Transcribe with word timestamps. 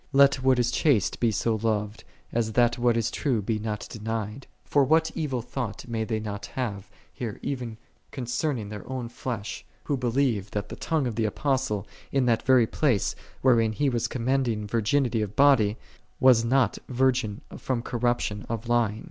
Let 0.13 0.41
what 0.41 0.57
is 0.57 0.71
chaste 0.71 1.19
be 1.19 1.29
so 1.29 1.57
loved, 1.61 2.03
as 2.31 2.53
that 2.53 2.79
what 2.79 2.97
is 2.97 3.11
true 3.11 3.39
be 3.39 3.59
not 3.59 3.85
denied. 3.87 4.47
For 4.65 4.83
what 4.83 5.11
evil 5.13 5.43
thought 5.43 5.87
may 5.87 6.05
they 6.05 6.19
not 6.19 6.47
have 6.57 6.89
even 7.19 7.77
concerning 8.09 8.69
their 8.69 8.89
own 8.89 9.09
flesh, 9.09 9.63
who 9.83 9.95
believe 9.95 10.49
that 10.49 10.69
the 10.69 10.75
tongue 10.75 11.05
of 11.05 11.13
the 11.17 11.25
Apostle, 11.25 11.85
in 12.11 12.25
that 12.25 12.41
very 12.41 12.65
place, 12.65 13.15
wherein 13.43 13.73
he 13.73 13.89
was 13.89 14.07
commending 14.07 14.65
vir 14.65 14.81
ginity 14.81 15.23
of 15.23 15.35
body, 15.35 15.77
was 16.19 16.43
not 16.43 16.79
virgin 16.89 17.41
from 17.55 17.83
corruption 17.83 18.43
of 18.49 18.67
lying. 18.67 18.99